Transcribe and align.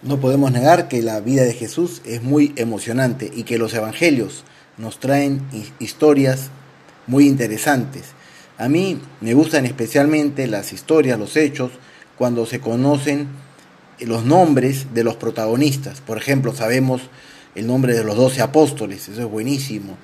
No 0.00 0.20
podemos 0.20 0.52
negar 0.52 0.86
que 0.86 1.02
la 1.02 1.18
vida 1.18 1.42
de 1.42 1.54
Jesús 1.54 2.02
es 2.04 2.22
muy 2.22 2.52
emocionante 2.54 3.32
y 3.34 3.42
que 3.42 3.58
los 3.58 3.74
evangelios 3.74 4.44
nos 4.76 5.00
traen 5.00 5.42
historias 5.80 6.50
muy 7.08 7.26
interesantes. 7.26 8.12
A 8.58 8.68
mí 8.68 9.00
me 9.20 9.34
gustan 9.34 9.66
especialmente 9.66 10.46
las 10.46 10.72
historias, 10.72 11.18
los 11.18 11.36
hechos, 11.36 11.72
cuando 12.16 12.46
se 12.46 12.60
conocen 12.60 13.26
los 13.98 14.24
nombres 14.24 14.94
de 14.94 15.02
los 15.02 15.16
protagonistas. 15.16 16.00
Por 16.00 16.16
ejemplo, 16.16 16.54
sabemos 16.54 17.02
el 17.56 17.66
nombre 17.66 17.92
de 17.92 18.04
los 18.04 18.16
doce 18.16 18.40
apóstoles, 18.40 19.08
eso 19.08 19.22
es 19.22 19.28
buenísimo. 19.28 19.96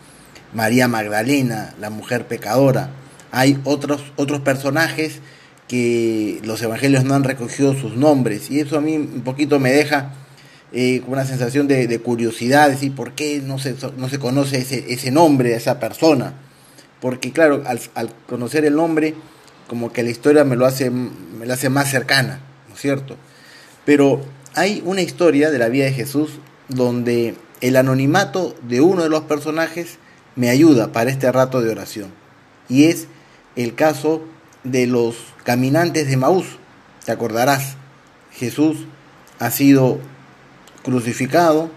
María 0.52 0.88
Magdalena, 0.88 1.72
la 1.79 1.90
mujer 1.90 2.26
pecadora. 2.26 2.90
Hay 3.30 3.61
otros, 3.62 4.02
otros 4.16 4.40
personajes 4.40 5.20
que 5.68 6.40
los 6.44 6.60
evangelios 6.62 7.04
no 7.04 7.14
han 7.14 7.24
recogido 7.24 7.74
sus 7.74 7.96
nombres 7.96 8.50
y 8.50 8.60
eso 8.60 8.76
a 8.76 8.80
mí 8.80 8.96
un 8.96 9.22
poquito 9.22 9.58
me 9.58 9.72
deja 9.72 10.12
eh, 10.72 11.02
una 11.06 11.24
sensación 11.24 11.68
de, 11.68 11.98
curiosidad, 12.00 12.68
decir, 12.68 12.94
¿por 12.94 13.12
qué 13.12 13.40
no 13.40 13.58
se, 13.58 13.76
no 13.96 14.08
se 14.08 14.18
conoce 14.18 14.58
ese, 14.58 15.11
nombre 15.12 15.50
de 15.50 15.56
esa 15.56 15.79
persona? 15.79 16.34
Porque 17.00 17.30
claro, 17.30 17.62
al, 17.66 17.80
al, 17.94 18.12
conocer 18.26 18.64
el 18.64 18.75
nombre, 18.75 19.14
como 19.68 19.92
que 19.92 20.03
la 20.03 20.11
historia 20.11 20.42
me 20.42 20.56
lo 20.56 20.66
hace, 20.66 20.90
me 20.90 21.46
la 21.46 21.54
hace 21.54 21.68
más 21.68 21.90
cercana, 21.90 22.40
¿no 22.68 22.75
es 22.75 22.81
cierto? 22.81 23.17
Pero 23.84 24.22
hay 24.54 24.82
una 24.84 25.03
historia 25.03 25.53
de 25.53 25.58
la 25.58 25.68
vida 25.68 25.84
de 25.84 25.92
Jesús 25.92 26.40
donde 26.68 27.36
el 27.61 27.76
anonimato 27.76 28.56
de 28.62 28.81
uno 28.81 29.04
de 29.04 29.08
los 29.08 29.22
personajes 29.22 29.98
me 30.34 30.50
ayuda 30.50 30.92
para 30.92 31.11
este 31.11 31.31
rato 31.31 31.62
de 31.62 31.70
oración. 31.70 32.11
Y 32.69 32.84
es 32.84 33.06
el 33.55 33.75
caso 33.75 34.22
de 34.64 34.86
los 34.86 35.17
caminantes 35.44 36.08
de 36.08 36.16
Maús. 36.16 36.47
Te 37.05 37.12
acordarás, 37.12 37.77
Jesús 38.33 38.86
ha 39.39 39.50
sido 39.50 39.98
crucificado, 40.83 41.70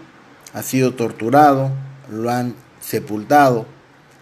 ha 0.54 0.62
sido 0.62 0.94
torturado, 0.94 1.70
lo 2.10 2.30
han 2.30 2.54
sepultado, 2.80 3.66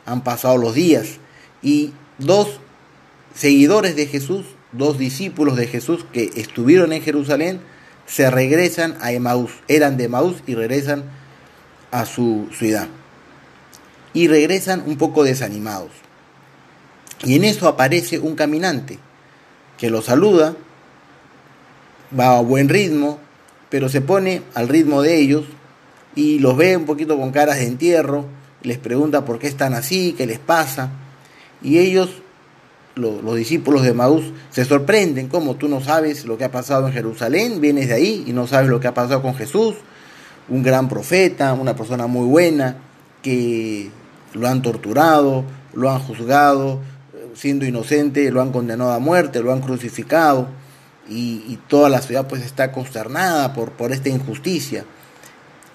han 0.04 0.22
pasado 0.22 0.58
los 0.58 0.74
días 0.74 1.18
y 1.62 1.92
dos 2.18 2.60
seguidores 3.34 3.96
de 3.96 4.06
Jesús, 4.06 4.46
dos 4.72 4.98
discípulos 4.98 5.56
de 5.56 5.66
Jesús 5.66 6.04
que 6.12 6.32
estuvieron 6.36 6.92
en 6.92 7.02
Jerusalén, 7.02 7.60
se 8.06 8.30
regresan 8.30 8.96
a 9.00 9.12
Emaús, 9.12 9.52
eran 9.68 9.96
de 9.96 10.04
Emaús 10.04 10.36
y 10.46 10.54
regresan 10.54 11.04
a 11.90 12.04
su 12.04 12.48
ciudad. 12.52 12.88
Y 14.12 14.28
regresan 14.28 14.82
un 14.86 14.96
poco 14.96 15.24
desanimados. 15.24 15.90
Y 17.24 17.36
en 17.36 17.44
eso 17.44 17.68
aparece 17.68 18.18
un 18.18 18.34
caminante 18.34 18.98
que 19.78 19.90
los 19.90 20.06
saluda, 20.06 20.54
va 22.18 22.38
a 22.38 22.40
buen 22.40 22.68
ritmo, 22.68 23.18
pero 23.68 23.88
se 23.88 24.00
pone 24.00 24.42
al 24.54 24.68
ritmo 24.68 25.02
de 25.02 25.18
ellos 25.18 25.44
y 26.14 26.38
los 26.38 26.56
ve 26.56 26.76
un 26.76 26.86
poquito 26.86 27.18
con 27.18 27.30
caras 27.30 27.56
de 27.56 27.66
entierro, 27.66 28.26
les 28.62 28.78
pregunta 28.78 29.24
por 29.24 29.38
qué 29.38 29.46
están 29.46 29.74
así, 29.74 30.14
qué 30.16 30.26
les 30.26 30.38
pasa, 30.38 30.90
y 31.62 31.78
ellos, 31.78 32.22
los, 32.94 33.36
discípulos 33.36 33.82
de 33.82 33.92
Maús, 33.92 34.32
se 34.50 34.64
sorprenden, 34.64 35.28
como 35.28 35.56
tú 35.56 35.68
no 35.68 35.80
sabes 35.80 36.24
lo 36.24 36.38
que 36.38 36.44
ha 36.44 36.50
pasado 36.50 36.86
en 36.86 36.92
Jerusalén, 36.92 37.60
vienes 37.60 37.88
de 37.88 37.94
ahí 37.94 38.24
y 38.26 38.32
no 38.32 38.46
sabes 38.46 38.68
lo 38.68 38.80
que 38.80 38.88
ha 38.88 38.94
pasado 38.94 39.22
con 39.22 39.34
Jesús, 39.34 39.74
un 40.48 40.62
gran 40.62 40.88
profeta, 40.88 41.52
una 41.52 41.76
persona 41.76 42.06
muy 42.06 42.26
buena, 42.26 42.76
que 43.22 43.90
lo 44.32 44.48
han 44.48 44.62
torturado, 44.62 45.44
lo 45.74 45.90
han 45.90 45.98
juzgado, 45.98 46.80
siendo 47.36 47.66
inocente, 47.66 48.30
lo 48.30 48.40
han 48.40 48.50
condenado 48.50 48.92
a 48.92 48.98
muerte, 48.98 49.40
lo 49.40 49.52
han 49.52 49.60
crucificado 49.60 50.48
y, 51.08 51.58
toda 51.68 51.88
la 51.88 52.00
ciudad 52.00 52.26
pues 52.26 52.42
está 52.42 52.72
consternada 52.72 53.52
por, 53.52 53.72
por 53.72 53.92
esta 53.92 54.08
injusticia. 54.08 54.84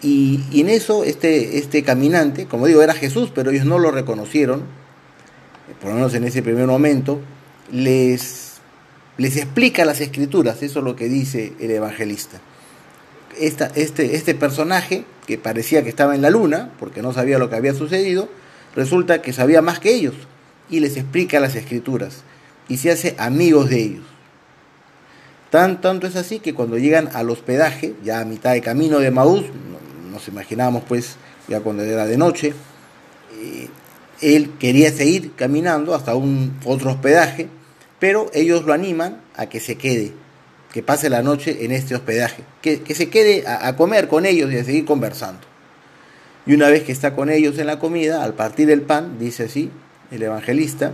Y, 0.02 0.42
en 0.60 0.70
eso 0.70 1.04
este, 1.04 1.60
este 1.60 1.84
caminante, 1.84 2.48
como 2.48 2.66
digo, 2.68 2.82
era 2.82 2.94
Jesús, 2.94 3.32
pero 3.34 3.52
ellos 3.52 3.66
no 3.66 3.80
lo 3.80 3.92
reconocieron, 3.92 4.64
por 5.80 5.92
lo 5.92 5.96
menos 5.96 6.14
en 6.16 6.24
ese 6.26 6.42
primer 6.42 6.68
momento, 6.68 7.22
les, 7.72 8.54
les 9.18 9.38
explica 9.38 9.86
las 9.86 10.02
escrituras, 10.02 10.64
eso 10.64 10.80
es 10.80 10.86
lo 10.86 10.96
que 10.96 11.08
dice 11.08 11.54
el 11.60 11.72
evangelista. 11.72 12.42
Esta, 13.40 13.72
este, 13.76 14.16
este 14.16 14.36
personaje, 14.36 15.06
que 15.26 15.38
parecía 15.38 15.84
que 15.84 15.90
estaba 15.90 16.16
en 16.16 16.22
la 16.22 16.30
luna, 16.30 16.72
porque 16.80 17.02
no 17.02 17.14
sabía 17.14 17.38
lo 17.38 17.50
que 17.50 17.56
había 17.56 17.74
sucedido, 17.74 18.28
resulta 18.76 19.22
que 19.22 19.32
sabía 19.32 19.62
más 19.62 19.80
que 19.80 19.94
ellos 19.94 20.16
y 20.72 20.80
les 20.80 20.98
explica 20.98 21.40
las 21.40 21.56
escrituras 21.56 22.24
y 22.68 22.78
se 22.78 22.90
hace 22.90 23.16
amigos 23.20 23.70
de 23.70 23.82
ellos. 23.82 24.06
Tan, 25.52 25.82
tanto 25.82 26.08
es 26.08 26.16
así 26.16 26.40
que 26.40 26.54
cuando 26.54 26.78
llegan 26.78 27.10
al 27.14 27.30
hospedaje, 27.30 27.94
ya 28.04 28.22
a 28.22 28.26
mitad 28.26 28.54
de 28.54 28.62
camino 28.62 29.00
de 29.00 29.12
Maús, 29.12 29.44
nos 30.10 30.28
imaginamos 30.30 30.84
pues 30.88 31.18
ya 31.50 31.60
cuando 31.60 31.84
era 31.84 32.06
de 32.06 32.18
noche, 32.18 32.54
eh, 33.38 33.68
él 34.22 34.52
quería 34.58 34.92
seguir 34.92 35.34
caminando 35.36 35.94
hasta 35.94 36.16
un 36.16 36.58
otro 36.64 36.92
hospedaje, 36.92 37.50
pero 38.00 38.32
ellos 38.34 38.64
lo 38.64 38.72
animan 38.72 39.22
a 39.36 39.48
que 39.48 39.60
se 39.60 39.76
quede, 39.76 40.14
que 40.72 40.82
pase 40.82 41.10
la 41.10 41.22
noche 41.22 41.66
en 41.66 41.74
este 41.74 41.96
hospedaje, 41.96 42.44
que, 42.62 42.82
que 42.82 42.96
se 42.96 43.10
quede 43.10 43.46
a, 43.46 43.68
a 43.68 43.76
comer 43.76 44.08
con 44.08 44.26
ellos 44.26 44.50
y 44.54 44.58
a 44.58 44.64
seguir 44.64 44.86
conversando. 44.86 45.42
Y 46.46 46.54
una 46.54 46.70
vez 46.70 46.84
que 46.84 46.94
está 46.94 47.14
con 47.14 47.30
ellos 47.30 47.58
en 47.60 47.68
la 47.68 47.78
comida, 47.78 48.24
al 48.24 48.36
partir 48.36 48.72
el 48.72 48.84
pan, 48.84 49.20
dice 49.20 49.44
así, 49.44 49.70
el 50.12 50.24
evangelista, 50.24 50.94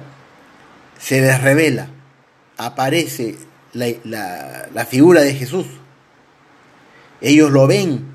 se 0.99 1.21
les 1.21 1.41
revela, 1.41 1.89
aparece 2.57 3.35
la, 3.73 4.85
figura 4.89 5.21
de 5.21 5.33
Jesús. 5.33 5.65
Ellos 7.21 7.51
lo 7.51 7.67
ven, 7.67 8.05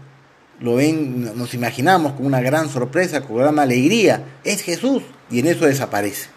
lo 0.60 0.76
ven, 0.76 1.36
nos 1.36 1.54
imaginamos 1.54 2.12
con 2.12 2.26
una 2.26 2.40
gran 2.40 2.68
sorpresa, 2.68 3.22
con 3.22 3.38
gran 3.38 3.58
alegría. 3.58 4.24
Es 4.44 4.62
Jesús 4.62 5.02
y 5.30 5.40
en 5.40 5.48
eso 5.48 5.66
desaparece. 5.66 6.28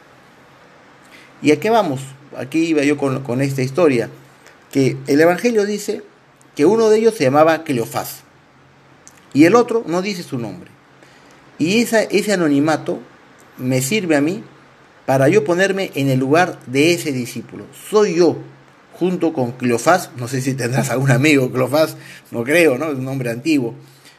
¿Y 1.42 1.52
a 1.52 1.60
qué 1.60 1.70
vamos? 1.70 2.02
Aquí 2.38 2.66
iba 2.66 2.84
yo 2.84 2.98
con, 2.98 3.42
esta 3.42 3.62
historia, 3.62 4.10
que 4.72 4.98
el 5.08 5.22
Evangelio 5.22 5.66
dice 5.66 6.02
que 6.56 6.66
uno 6.66 6.90
de 6.90 6.98
ellos 6.98 7.16
se 7.16 7.24
llamaba 7.24 7.64
Cleofás 7.64 8.24
y 9.34 9.46
el 9.46 9.56
otro 9.56 9.84
no 9.86 10.02
dice 10.02 10.24
su 10.24 10.38
nombre. 10.40 10.72
Y 11.58 11.82
ese 11.82 12.34
anonimato 12.34 13.00
me 13.58 13.82
sirve 13.82 14.16
a 14.16 14.22
mí 14.22 14.44
para 15.06 15.30
yo 15.30 15.44
ponerme 15.44 15.92
en 15.96 16.10
el 16.10 16.20
lugar 16.20 16.60
de 16.66 16.94
ese 16.94 17.12
discípulo. 17.12 17.66
Soy 17.90 18.16
yo, 18.16 18.38
junto 18.94 19.34
con 19.34 19.52
Cleofás, 19.54 20.12
no 20.18 20.28
sé 20.28 20.42
si 20.42 20.54
tendrás 20.54 20.90
algún 20.90 21.12
amigo 21.12 21.52
Cleofás, 21.52 21.98
no 22.32 22.44
creo, 22.44 22.78
¿no? 22.78 22.92
Es 22.92 22.98
un 22.98 23.06
nombre 23.06 23.30
antiguo. 23.30 23.76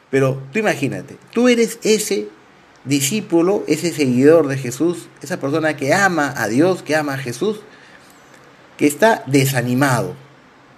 Pero 0.09 0.41
tú 0.53 0.59
imagínate, 0.59 1.17
tú 1.33 1.47
eres 1.49 1.79
ese 1.83 2.29
discípulo, 2.85 3.63
ese 3.67 3.91
seguidor 3.91 4.47
de 4.47 4.57
Jesús, 4.57 5.09
esa 5.21 5.39
persona 5.39 5.75
que 5.75 5.93
ama 5.93 6.33
a 6.37 6.47
Dios, 6.47 6.83
que 6.83 6.95
ama 6.95 7.15
a 7.15 7.17
Jesús, 7.17 7.59
que 8.77 8.87
está 8.87 9.23
desanimado, 9.27 10.15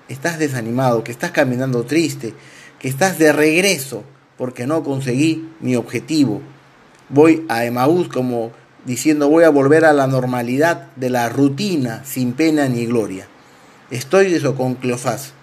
estás 0.08 0.40
desanimado, 0.40 1.04
que 1.04 1.12
estás 1.12 1.32
caminando 1.32 1.84
triste, 1.84 2.34
que 2.80 2.88
estás 2.88 3.20
de 3.20 3.32
regreso 3.32 4.04
porque 4.38 4.66
no 4.66 4.84
conseguí 4.84 5.50
mi 5.60 5.76
objetivo. 5.76 6.42
Voy 7.10 7.46
a 7.50 7.66
Emaús 7.66 8.08
como 8.08 8.52
diciendo 8.90 9.30
voy 9.30 9.44
a 9.44 9.50
volver 9.50 9.86
a 9.86 9.94
la 9.94 10.08
normalidad 10.08 10.88
de 10.96 11.12
la 11.12 11.30
rutina 11.30 12.04
sin 12.06 12.34
pena 12.34 12.68
ni 12.68 12.88
gloria. 12.88 13.28
Estoy 13.92 14.34
eso 14.34 14.56
con 14.56 14.74
Cleofás. 14.74 15.34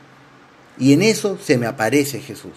Y 0.79 0.93
en 0.93 1.01
eso 1.01 1.39
se 1.41 1.57
me 1.57 1.67
aparece 1.67 2.21
Jesús. 2.21 2.55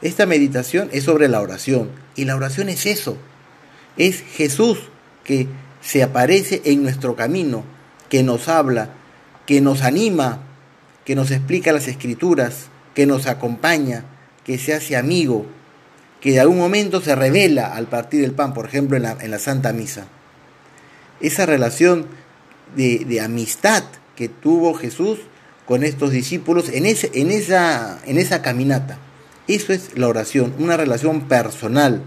Esta 0.00 0.24
meditación 0.24 0.88
es 0.90 1.04
sobre 1.04 1.28
la 1.28 1.42
oración. 1.42 1.90
Y 2.16 2.24
la 2.24 2.34
oración 2.34 2.70
es 2.70 2.86
eso. 2.86 3.18
Es 3.98 4.22
Jesús 4.22 4.78
que 5.22 5.48
se 5.82 6.02
aparece 6.02 6.62
en 6.64 6.82
nuestro 6.82 7.14
camino, 7.14 7.62
que 8.08 8.22
nos 8.22 8.48
habla, 8.48 8.94
que 9.44 9.60
nos 9.60 9.82
anima, 9.82 10.40
que 11.04 11.14
nos 11.14 11.30
explica 11.30 11.72
las 11.72 11.88
escrituras, 11.88 12.68
que 12.94 13.04
nos 13.04 13.26
acompaña, 13.26 14.04
que 14.44 14.56
se 14.56 14.72
hace 14.72 14.96
amigo, 14.96 15.44
que 16.20 16.32
de 16.32 16.40
algún 16.40 16.58
momento 16.58 17.00
se 17.00 17.14
revela 17.14 17.74
al 17.74 17.86
partir 17.86 18.20
del 18.22 18.32
pan, 18.32 18.54
por 18.54 18.66
ejemplo, 18.66 18.96
en 18.96 19.30
la, 19.30 19.38
Santa 19.38 19.72
Misa. 19.72 20.06
Esa 21.20 21.46
relación 21.46 22.06
de, 22.76 23.20
amistad 23.20 23.84
que 24.16 24.28
tuvo 24.28 24.74
Jesús 24.74 25.20
con 25.64 25.84
estos 25.84 26.10
discípulos 26.10 26.70
en, 26.70 26.86
ese, 26.86 27.10
en, 27.14 27.30
esa, 27.30 28.00
en 28.04 28.18
esa 28.18 28.42
caminata. 28.42 28.98
Eso 29.46 29.72
es 29.72 29.96
la 29.96 30.08
oración, 30.08 30.54
una 30.58 30.76
relación 30.76 31.28
personal 31.28 32.02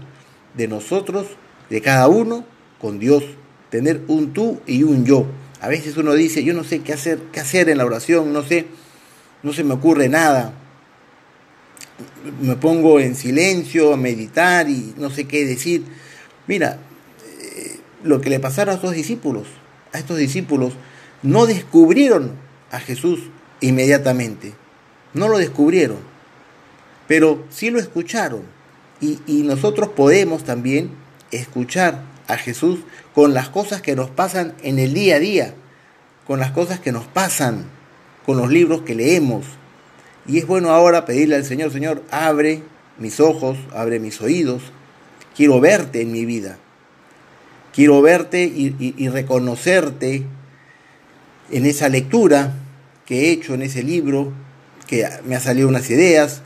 de 0.54 0.68
nosotros, 0.68 1.26
de 1.70 1.80
cada 1.80 2.08
uno, 2.08 2.44
con 2.80 2.98
Dios. 2.98 3.24
Tener 3.70 4.02
un 4.08 4.34
tú 4.34 4.60
y 4.66 4.82
un 4.82 5.06
yo. 5.06 5.26
A 5.60 5.68
veces 5.68 5.96
uno 5.96 6.12
dice, 6.12 6.44
yo 6.44 6.52
no 6.52 6.64
sé 6.64 6.80
qué 6.80 6.92
hacer, 6.92 7.18
qué 7.32 7.40
hacer 7.40 7.70
en 7.70 7.78
la 7.78 7.86
oración, 7.86 8.32
no 8.32 8.42
sé, 8.42 8.66
no 9.42 9.52
se 9.52 9.64
me 9.64 9.74
ocurre 9.74 10.08
nada 10.08 10.52
me 12.40 12.56
pongo 12.56 13.00
en 13.00 13.14
silencio 13.14 13.92
a 13.92 13.96
meditar 13.96 14.68
y 14.68 14.94
no 14.96 15.10
sé 15.10 15.26
qué 15.26 15.44
decir. 15.44 15.84
Mira, 16.46 16.78
eh, 17.26 17.78
lo 18.02 18.20
que 18.20 18.30
le 18.30 18.40
pasaron 18.40 18.72
a 18.72 18.76
estos 18.76 18.92
discípulos, 18.92 19.46
a 19.92 19.98
estos 19.98 20.18
discípulos, 20.18 20.74
no 21.22 21.46
descubrieron 21.46 22.32
a 22.70 22.80
Jesús 22.80 23.20
inmediatamente, 23.60 24.54
no 25.14 25.28
lo 25.28 25.38
descubrieron. 25.38 25.98
pero 27.08 27.44
sí 27.50 27.70
lo 27.70 27.78
escucharon. 27.78 28.42
Y, 29.00 29.18
y 29.26 29.42
nosotros 29.42 29.88
podemos 29.88 30.44
también 30.44 30.90
escuchar 31.30 32.02
a 32.28 32.36
Jesús 32.36 32.80
con 33.14 33.34
las 33.34 33.48
cosas 33.48 33.82
que 33.82 33.96
nos 33.96 34.10
pasan 34.10 34.54
en 34.62 34.78
el 34.78 34.94
día 34.94 35.16
a 35.16 35.18
día, 35.18 35.54
con 36.26 36.40
las 36.40 36.52
cosas 36.52 36.80
que 36.80 36.92
nos 36.92 37.06
pasan, 37.06 37.66
con 38.24 38.36
los 38.36 38.50
libros 38.50 38.82
que 38.82 38.94
leemos. 38.94 39.44
Y 40.26 40.38
es 40.38 40.46
bueno 40.46 40.70
ahora 40.70 41.04
pedirle 41.04 41.36
al 41.36 41.44
Señor, 41.44 41.72
Señor, 41.72 42.02
abre 42.10 42.62
mis 42.98 43.18
ojos, 43.18 43.58
abre 43.74 43.98
mis 43.98 44.20
oídos, 44.20 44.62
quiero 45.36 45.60
verte 45.60 46.02
en 46.02 46.12
mi 46.12 46.24
vida, 46.24 46.58
quiero 47.74 48.00
verte 48.02 48.44
y, 48.44 49.08
reconocerte 49.08 50.24
en 51.50 51.66
esa 51.66 51.88
lectura 51.88 52.54
que 53.04 53.20
he 53.20 53.32
hecho 53.32 53.54
en 53.54 53.62
ese 53.62 53.82
libro, 53.82 54.32
que 54.86 55.08
me 55.24 55.34
han 55.34 55.40
salido 55.40 55.68
unas 55.68 55.90
ideas, 55.90 56.42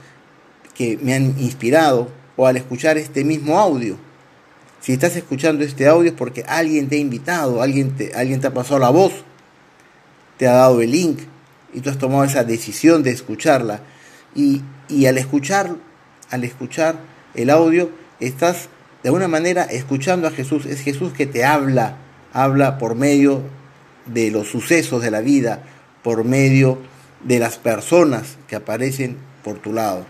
que 0.74 0.98
me 1.02 1.14
han 1.14 1.38
inspirado, 1.38 2.10
o 2.36 2.46
al 2.46 2.56
escuchar 2.56 2.96
este 2.96 3.24
mismo 3.24 3.58
audio. 3.58 3.98
Si 4.80 4.92
estás 4.92 5.16
escuchando 5.16 5.64
este 5.64 5.86
audio 5.86 6.10
es 6.10 6.16
porque 6.16 6.44
alguien 6.46 6.88
te 6.88 6.96
ha 6.96 6.98
invitado, 6.98 7.60
alguien 7.60 7.96
te, 7.96 8.14
alguien 8.14 8.40
te 8.40 8.46
ha 8.46 8.54
pasado 8.54 8.78
la 8.78 8.90
voz, 8.90 9.12
te 10.38 10.46
ha 10.46 10.52
dado 10.52 10.80
el 10.80 10.92
link 10.92 11.20
y 11.72 11.80
tú 11.80 11.90
has 11.90 11.98
tomado 11.98 12.24
esa 12.24 12.44
decisión 12.44 13.02
de 13.02 13.10
escucharla. 13.10 13.80
Y, 14.34 14.62
y 14.88 15.06
al 15.06 15.18
escuchar, 15.18 15.76
al 16.30 16.44
escuchar 16.44 16.96
el 17.34 17.50
audio, 17.50 17.90
estás 18.20 18.68
de 19.02 19.08
alguna 19.08 19.28
manera 19.28 19.62
escuchando 19.64 20.26
a 20.26 20.30
Jesús. 20.30 20.66
Es 20.66 20.80
Jesús 20.80 21.12
que 21.12 21.26
te 21.26 21.44
habla, 21.44 21.96
habla 22.32 22.78
por 22.78 22.94
medio 22.94 23.42
de 24.06 24.30
los 24.30 24.48
sucesos 24.48 25.02
de 25.02 25.10
la 25.10 25.20
vida, 25.20 25.62
por 26.02 26.24
medio 26.24 26.78
de 27.24 27.38
las 27.38 27.58
personas 27.58 28.36
que 28.48 28.56
aparecen 28.56 29.16
por 29.42 29.58
tu 29.58 29.72
lado. 29.72 30.06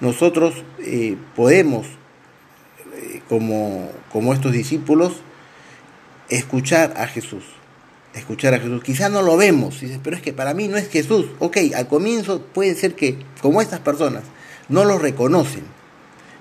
Nosotros 0.00 0.54
eh, 0.80 1.16
podemos, 1.34 1.86
eh, 2.94 3.22
como, 3.28 3.90
como 4.12 4.34
estos 4.34 4.52
discípulos, 4.52 5.14
escuchar 6.28 6.94
a 6.96 7.06
Jesús. 7.06 7.44
Escuchar 8.14 8.54
a 8.54 8.60
Jesús. 8.60 8.82
Quizás 8.82 9.10
no 9.10 9.22
lo 9.22 9.36
vemos, 9.36 9.80
pero 10.02 10.16
es 10.16 10.22
que 10.22 10.32
para 10.32 10.54
mí 10.54 10.68
no 10.68 10.76
es 10.76 10.88
Jesús. 10.88 11.26
Ok, 11.40 11.58
al 11.74 11.88
comienzo 11.88 12.42
puede 12.42 12.74
ser 12.74 12.94
que, 12.94 13.18
como 13.42 13.60
estas 13.60 13.80
personas, 13.80 14.22
no 14.68 14.84
lo 14.84 14.98
reconocen, 14.98 15.64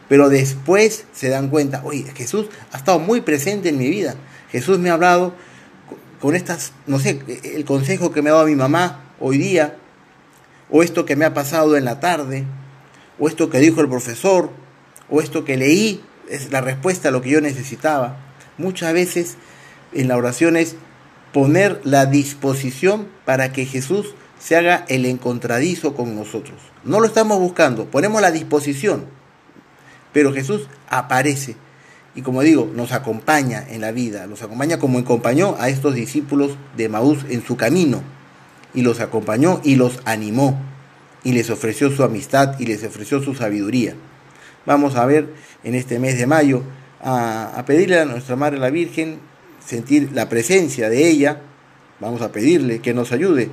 pero 0.07 0.29
después 0.29 1.05
se 1.13 1.29
dan 1.29 1.49
cuenta, 1.49 1.81
oye, 1.83 2.05
Jesús 2.15 2.47
ha 2.71 2.77
estado 2.77 2.99
muy 2.99 3.21
presente 3.21 3.69
en 3.69 3.77
mi 3.77 3.89
vida. 3.89 4.15
Jesús 4.51 4.77
me 4.77 4.91
ha 4.91 4.93
hablado 4.93 5.33
con 6.21 6.35
estas, 6.35 6.73
no 6.85 6.99
sé, 6.99 7.19
el 7.43 7.65
consejo 7.65 8.11
que 8.11 8.21
me 8.21 8.29
ha 8.29 8.33
dado 8.33 8.45
mi 8.45 8.55
mamá 8.55 9.05
hoy 9.19 9.37
día, 9.37 9.77
o 10.69 10.83
esto 10.83 11.05
que 11.05 11.15
me 11.15 11.25
ha 11.25 11.33
pasado 11.33 11.75
en 11.75 11.85
la 11.85 11.99
tarde, 11.99 12.45
o 13.19 13.27
esto 13.27 13.49
que 13.49 13.59
dijo 13.59 13.81
el 13.81 13.89
profesor, 13.89 14.51
o 15.09 15.21
esto 15.21 15.43
que 15.43 15.57
leí, 15.57 16.03
es 16.29 16.51
la 16.51 16.61
respuesta 16.61 17.09
a 17.09 17.11
lo 17.11 17.21
que 17.21 17.31
yo 17.31 17.41
necesitaba. 17.41 18.17
Muchas 18.57 18.93
veces 18.93 19.35
en 19.91 20.07
la 20.07 20.17
oración 20.17 20.55
es 20.55 20.75
poner 21.33 21.81
la 21.83 22.05
disposición 22.05 23.07
para 23.25 23.51
que 23.51 23.65
Jesús 23.65 24.15
se 24.39 24.55
haga 24.55 24.85
el 24.87 25.05
encontradizo 25.05 25.95
con 25.95 26.15
nosotros. 26.15 26.57
No 26.83 26.99
lo 26.99 27.07
estamos 27.07 27.39
buscando, 27.39 27.85
ponemos 27.85 28.21
la 28.21 28.31
disposición, 28.31 29.05
pero 30.11 30.33
Jesús 30.33 30.67
aparece 30.89 31.55
y 32.15 32.21
como 32.21 32.41
digo, 32.43 32.69
nos 32.73 32.91
acompaña 32.91 33.65
en 33.67 33.81
la 33.81 33.91
vida, 33.91 34.27
nos 34.27 34.43
acompaña 34.43 34.77
como 34.77 34.99
acompañó 34.99 35.55
a 35.59 35.69
estos 35.69 35.95
discípulos 35.95 36.57
de 36.77 36.87
Maús 36.87 37.25
en 37.29 37.43
su 37.43 37.57
camino 37.57 38.03
y 38.73 38.83
los 38.83 38.99
acompañó 38.99 39.61
y 39.63 39.75
los 39.75 39.99
animó 40.05 40.59
y 41.23 41.31
les 41.31 41.49
ofreció 41.49 41.89
su 41.89 42.03
amistad 42.03 42.59
y 42.59 42.65
les 42.67 42.83
ofreció 42.83 43.21
su 43.21 43.33
sabiduría. 43.33 43.95
Vamos 44.65 44.95
a 44.95 45.05
ver 45.05 45.33
en 45.63 45.73
este 45.73 45.97
mes 45.97 46.17
de 46.17 46.27
mayo 46.27 46.63
a, 47.01 47.57
a 47.57 47.65
pedirle 47.65 47.99
a 47.99 48.05
nuestra 48.05 48.35
Madre 48.35 48.59
la 48.59 48.69
Virgen 48.69 49.19
sentir 49.65 50.11
la 50.13 50.29
presencia 50.29 50.89
de 50.89 51.07
ella, 51.07 51.41
vamos 51.99 52.21
a 52.21 52.31
pedirle 52.31 52.79
que 52.79 52.93
nos 52.93 53.11
ayude 53.11 53.49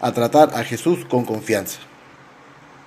a 0.00 0.12
tratar 0.12 0.54
a 0.54 0.64
Jesús 0.64 1.04
con 1.06 1.24
confianza. 1.24 1.78